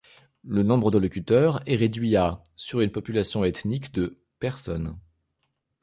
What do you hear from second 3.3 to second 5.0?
ethnique de personnes.